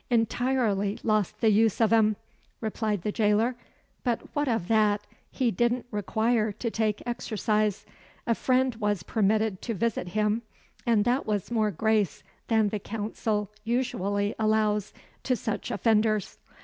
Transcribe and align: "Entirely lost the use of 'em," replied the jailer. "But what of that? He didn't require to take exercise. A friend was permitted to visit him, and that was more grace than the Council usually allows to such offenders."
"Entirely 0.09 0.97
lost 1.03 1.41
the 1.41 1.51
use 1.51 1.79
of 1.79 1.93
'em," 1.93 2.15
replied 2.59 3.03
the 3.03 3.11
jailer. 3.11 3.55
"But 4.03 4.19
what 4.35 4.47
of 4.47 4.67
that? 4.67 5.05
He 5.29 5.51
didn't 5.51 5.85
require 5.91 6.51
to 6.53 6.71
take 6.71 7.03
exercise. 7.05 7.85
A 8.25 8.33
friend 8.33 8.73
was 8.77 9.03
permitted 9.03 9.61
to 9.61 9.75
visit 9.75 10.07
him, 10.07 10.41
and 10.87 11.05
that 11.05 11.27
was 11.27 11.51
more 11.51 11.69
grace 11.69 12.23
than 12.47 12.69
the 12.69 12.79
Council 12.79 13.51
usually 13.63 14.33
allows 14.39 14.91
to 15.21 15.35
such 15.35 15.69
offenders." 15.69 16.39